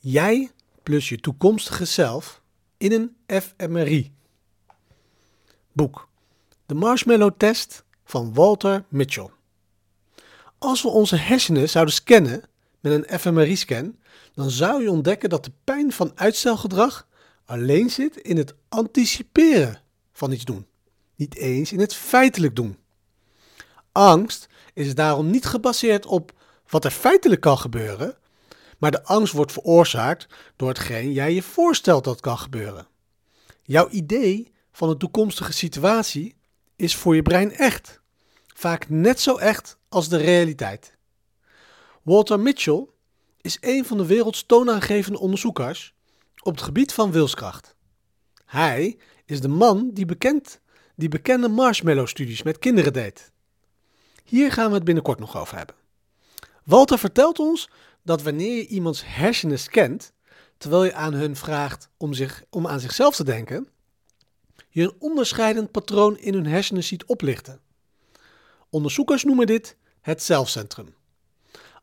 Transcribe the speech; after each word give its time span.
Jij 0.00 0.50
plus 0.82 1.08
je 1.08 1.20
toekomstige 1.20 1.84
zelf 1.84 2.42
in 2.76 2.92
een 2.92 3.16
fMRI. 3.42 4.12
Boek 5.72 6.08
De 6.66 6.74
Marshmallow 6.74 7.32
Test 7.36 7.84
van 8.04 8.34
Walter 8.34 8.84
Mitchell. 8.88 9.30
Als 10.58 10.82
we 10.82 10.88
onze 10.88 11.16
hersenen 11.16 11.68
zouden 11.68 11.94
scannen 11.94 12.42
met 12.80 12.92
een 12.92 13.18
fMRI-scan, 13.18 13.96
dan 14.34 14.50
zou 14.50 14.82
je 14.82 14.90
ontdekken 14.90 15.28
dat 15.28 15.44
de 15.44 15.52
pijn 15.64 15.92
van 15.92 16.12
uitstelgedrag 16.14 17.08
alleen 17.44 17.90
zit 17.90 18.16
in 18.16 18.36
het 18.36 18.54
anticiperen 18.68 19.82
van 20.12 20.32
iets 20.32 20.44
doen, 20.44 20.66
niet 21.14 21.34
eens 21.36 21.72
in 21.72 21.80
het 21.80 21.94
feitelijk 21.94 22.56
doen. 22.56 22.76
Angst 23.92 24.48
is 24.74 24.94
daarom 24.94 25.30
niet 25.30 25.44
gebaseerd 25.46 26.06
op 26.06 26.32
wat 26.68 26.84
er 26.84 26.90
feitelijk 26.90 27.40
kan 27.40 27.58
gebeuren, 27.58 28.16
maar 28.78 28.90
de 28.90 29.04
angst 29.04 29.32
wordt 29.32 29.52
veroorzaakt 29.52 30.26
door 30.56 30.68
hetgeen 30.68 31.12
jij 31.12 31.34
je 31.34 31.42
voorstelt 31.42 32.04
dat 32.04 32.20
kan 32.20 32.38
gebeuren. 32.38 32.88
Jouw 33.62 33.88
idee 33.88 34.52
van 34.72 34.88
een 34.88 34.98
toekomstige 34.98 35.52
situatie 35.52 36.36
is 36.76 36.96
voor 36.96 37.14
je 37.14 37.22
brein 37.22 37.52
echt, 37.52 38.00
vaak 38.54 38.88
net 38.88 39.20
zo 39.20 39.36
echt 39.36 39.78
als 39.88 40.08
de 40.08 40.16
realiteit. 40.16 40.96
Walter 42.02 42.40
Mitchell 42.40 42.86
is 43.40 43.58
een 43.60 43.84
van 43.84 43.96
de 43.96 44.06
werelds 44.06 44.46
toonaangevende 44.46 45.18
onderzoekers 45.18 45.94
op 46.42 46.54
het 46.54 46.64
gebied 46.64 46.92
van 46.92 47.12
wilskracht. 47.12 47.76
Hij 48.44 48.98
is 49.24 49.40
de 49.40 49.48
man 49.48 49.90
die, 49.92 50.04
bekend, 50.04 50.60
die 50.94 51.08
bekende 51.08 51.48
marshmallow-studies 51.48 52.42
met 52.42 52.58
kinderen 52.58 52.92
deed. 52.92 53.32
Hier 54.24 54.52
gaan 54.52 54.68
we 54.68 54.74
het 54.74 54.84
binnenkort 54.84 55.18
nog 55.18 55.36
over 55.36 55.56
hebben. 55.56 55.74
Walter 56.64 56.98
vertelt 56.98 57.38
ons 57.38 57.70
dat 58.08 58.22
wanneer 58.22 58.56
je 58.56 58.66
iemands 58.66 59.02
hersenen 59.06 59.58
scant, 59.58 60.12
terwijl 60.58 60.84
je 60.84 60.94
aan 60.94 61.12
hun 61.12 61.36
vraagt 61.36 61.90
om, 61.96 62.12
zich, 62.12 62.44
om 62.50 62.66
aan 62.66 62.80
zichzelf 62.80 63.16
te 63.16 63.24
denken, 63.24 63.68
je 64.68 64.82
een 64.82 64.94
onderscheidend 64.98 65.70
patroon 65.70 66.18
in 66.18 66.34
hun 66.34 66.46
hersenen 66.46 66.84
ziet 66.84 67.04
oplichten. 67.04 67.60
Onderzoekers 68.70 69.24
noemen 69.24 69.46
dit 69.46 69.76
het 70.00 70.22
zelfcentrum. 70.22 70.94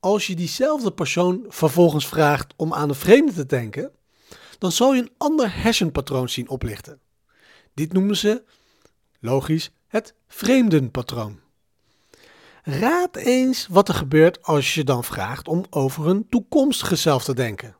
Als 0.00 0.26
je 0.26 0.34
diezelfde 0.34 0.92
persoon 0.92 1.44
vervolgens 1.48 2.08
vraagt 2.08 2.54
om 2.56 2.74
aan 2.74 2.88
een 2.88 2.94
vreemde 2.94 3.32
te 3.32 3.46
denken, 3.46 3.92
dan 4.58 4.72
zal 4.72 4.94
je 4.94 5.00
een 5.00 5.14
ander 5.16 5.62
hersenpatroon 5.62 6.28
zien 6.28 6.48
oplichten. 6.48 7.00
Dit 7.74 7.92
noemen 7.92 8.16
ze, 8.16 8.44
logisch, 9.20 9.70
het 9.86 10.14
vreemdenpatroon. 10.28 11.40
Raad 12.78 13.16
eens 13.16 13.66
wat 13.66 13.88
er 13.88 13.94
gebeurt 13.94 14.42
als 14.42 14.74
je 14.74 14.84
dan 14.84 15.04
vraagt 15.04 15.48
om 15.48 15.64
over 15.70 16.06
een 16.06 16.28
toekomstige 16.28 16.96
zelf 16.96 17.24
te 17.24 17.34
denken. 17.34 17.76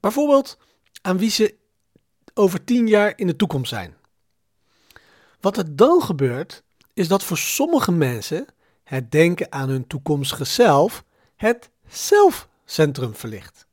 Bijvoorbeeld 0.00 0.58
aan 1.02 1.18
wie 1.18 1.30
ze 1.30 1.54
over 2.34 2.64
tien 2.64 2.86
jaar 2.86 3.12
in 3.16 3.26
de 3.26 3.36
toekomst 3.36 3.68
zijn. 3.68 3.96
Wat 5.40 5.56
er 5.56 5.76
dan 5.76 6.02
gebeurt, 6.02 6.62
is 6.94 7.08
dat 7.08 7.22
voor 7.22 7.38
sommige 7.38 7.92
mensen 7.92 8.46
het 8.84 9.10
denken 9.10 9.52
aan 9.52 9.68
hun 9.68 9.86
toekomstige 9.86 10.44
zelf 10.44 11.04
het 11.36 11.70
zelfcentrum 11.88 13.14
verlicht. 13.14 13.66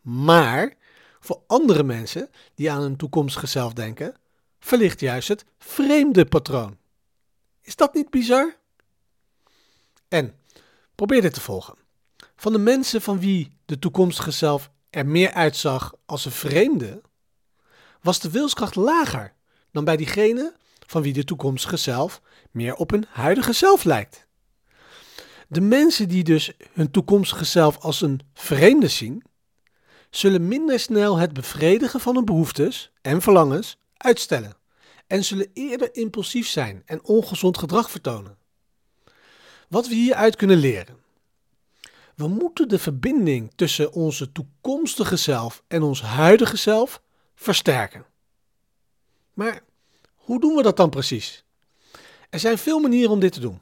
Maar 0.00 0.74
voor 1.20 1.42
andere 1.46 1.82
mensen 1.82 2.30
die 2.54 2.70
aan 2.70 2.80
hun 2.80 2.96
toekomstige 2.96 3.46
zelf 3.46 3.72
denken, 3.72 4.14
verlicht 4.58 5.00
juist 5.00 5.28
het 5.28 5.44
vreemde 5.58 6.24
patroon. 6.24 6.76
Is 7.62 7.76
dat 7.76 7.94
niet 7.94 8.10
bizar? 8.10 8.56
En 10.08 10.34
probeer 10.94 11.20
dit 11.20 11.34
te 11.34 11.40
volgen. 11.40 11.74
Van 12.36 12.52
de 12.52 12.58
mensen 12.58 13.02
van 13.02 13.20
wie 13.20 13.56
de 13.64 13.78
toekomstige 13.78 14.30
zelf 14.30 14.70
er 14.90 15.06
meer 15.06 15.32
uitzag 15.32 15.94
als 16.06 16.24
een 16.24 16.30
vreemde, 16.30 17.00
was 18.00 18.20
de 18.20 18.30
wilskracht 18.30 18.74
lager 18.74 19.34
dan 19.72 19.84
bij 19.84 19.96
diegene 19.96 20.54
van 20.86 21.02
wie 21.02 21.12
de 21.12 21.24
toekomstige 21.24 21.76
zelf 21.76 22.20
meer 22.50 22.74
op 22.74 22.90
hun 22.90 23.06
huidige 23.08 23.52
zelf 23.52 23.84
lijkt. 23.84 24.26
De 25.48 25.60
mensen 25.60 26.08
die 26.08 26.24
dus 26.24 26.52
hun 26.72 26.90
toekomstige 26.90 27.44
zelf 27.44 27.78
als 27.78 28.00
een 28.00 28.20
vreemde 28.34 28.88
zien, 28.88 29.22
zullen 30.10 30.48
minder 30.48 30.80
snel 30.80 31.16
het 31.16 31.32
bevredigen 31.32 32.00
van 32.00 32.14
hun 32.14 32.24
behoeftes 32.24 32.92
en 33.02 33.22
verlangens 33.22 33.78
uitstellen 33.96 34.56
en 35.06 35.24
zullen 35.24 35.50
eerder 35.54 35.94
impulsief 35.94 36.48
zijn 36.48 36.82
en 36.86 37.04
ongezond 37.04 37.58
gedrag 37.58 37.90
vertonen. 37.90 38.37
Wat 39.68 39.88
we 39.88 39.94
hieruit 39.94 40.36
kunnen 40.36 40.56
leren. 40.56 40.96
We 42.14 42.28
moeten 42.28 42.68
de 42.68 42.78
verbinding 42.78 43.52
tussen 43.54 43.92
onze 43.92 44.32
toekomstige 44.32 45.16
zelf 45.16 45.62
en 45.68 45.82
ons 45.82 46.02
huidige 46.02 46.56
zelf 46.56 47.02
versterken. 47.34 48.04
Maar 49.34 49.62
hoe 50.14 50.40
doen 50.40 50.54
we 50.54 50.62
dat 50.62 50.76
dan 50.76 50.90
precies? 50.90 51.44
Er 52.30 52.38
zijn 52.38 52.58
veel 52.58 52.80
manieren 52.80 53.10
om 53.10 53.20
dit 53.20 53.32
te 53.32 53.40
doen. 53.40 53.60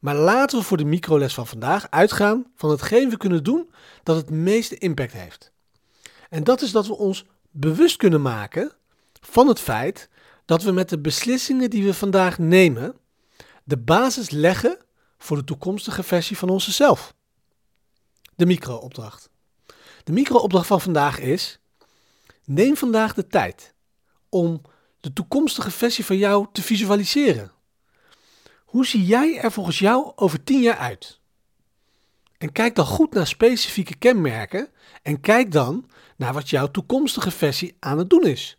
Maar 0.00 0.14
laten 0.14 0.58
we 0.58 0.64
voor 0.64 0.76
de 0.76 0.84
microles 0.84 1.34
van 1.34 1.46
vandaag 1.46 1.90
uitgaan 1.90 2.46
van 2.56 2.70
hetgeen 2.70 3.10
we 3.10 3.16
kunnen 3.16 3.44
doen 3.44 3.70
dat 4.02 4.16
het 4.16 4.30
meeste 4.30 4.78
impact 4.78 5.12
heeft. 5.12 5.52
En 6.30 6.44
dat 6.44 6.62
is 6.62 6.72
dat 6.72 6.86
we 6.86 6.96
ons 6.96 7.24
bewust 7.50 7.96
kunnen 7.96 8.22
maken 8.22 8.72
van 9.20 9.48
het 9.48 9.60
feit 9.60 10.08
dat 10.44 10.62
we 10.62 10.72
met 10.72 10.88
de 10.88 10.98
beslissingen 10.98 11.70
die 11.70 11.84
we 11.84 11.94
vandaag 11.94 12.38
nemen 12.38 12.96
de 13.64 13.78
basis 13.78 14.30
leggen 14.30 14.78
voor 15.24 15.36
de 15.36 15.44
toekomstige 15.44 16.02
versie 16.02 16.38
van 16.38 16.48
onszelf. 16.48 17.14
De 18.36 18.46
micro-opdracht. 18.46 19.30
De 20.04 20.12
micro-opdracht 20.12 20.66
van 20.66 20.80
vandaag 20.80 21.18
is: 21.18 21.58
neem 22.44 22.76
vandaag 22.76 23.14
de 23.14 23.26
tijd 23.26 23.74
om 24.28 24.62
de 25.00 25.12
toekomstige 25.12 25.70
versie 25.70 26.04
van 26.04 26.16
jou 26.16 26.46
te 26.52 26.62
visualiseren. 26.62 27.52
Hoe 28.64 28.86
zie 28.86 29.04
jij 29.04 29.40
er 29.40 29.52
volgens 29.52 29.78
jou 29.78 30.12
over 30.14 30.44
10 30.44 30.60
jaar 30.60 30.76
uit? 30.76 31.20
En 32.38 32.52
kijk 32.52 32.74
dan 32.74 32.86
goed 32.86 33.12
naar 33.12 33.26
specifieke 33.26 33.96
kenmerken 33.96 34.68
en 35.02 35.20
kijk 35.20 35.52
dan 35.52 35.90
naar 36.16 36.32
wat 36.32 36.50
jouw 36.50 36.70
toekomstige 36.70 37.30
versie 37.30 37.76
aan 37.80 37.98
het 37.98 38.10
doen 38.10 38.26
is. 38.26 38.58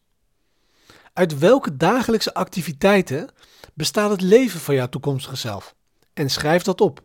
Uit 1.13 1.39
welke 1.39 1.77
dagelijkse 1.77 2.33
activiteiten 2.33 3.29
bestaat 3.73 4.09
het 4.09 4.21
leven 4.21 4.59
van 4.59 4.75
jouw 4.75 4.89
toekomstige 4.89 5.35
zelf? 5.35 5.75
En 6.15 6.29
schrijf 6.29 6.63
dat 6.63 6.81
op. 6.81 7.01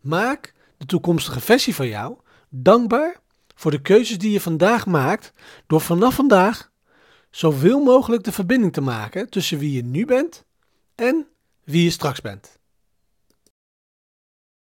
Maak 0.00 0.54
de 0.76 0.86
toekomstige 0.86 1.40
versie 1.40 1.74
van 1.74 1.88
jou 1.88 2.16
dankbaar 2.48 3.20
voor 3.54 3.70
de 3.70 3.80
keuzes 3.80 4.18
die 4.18 4.30
je 4.30 4.40
vandaag 4.40 4.86
maakt 4.86 5.32
door 5.66 5.80
vanaf 5.80 6.14
vandaag 6.14 6.70
zoveel 7.30 7.80
mogelijk 7.80 8.24
de 8.24 8.32
verbinding 8.32 8.72
te 8.72 8.80
maken 8.80 9.30
tussen 9.30 9.58
wie 9.58 9.72
je 9.72 9.84
nu 9.84 10.06
bent 10.06 10.44
en 10.94 11.26
wie 11.64 11.84
je 11.84 11.90
straks 11.90 12.20
bent. 12.20 12.58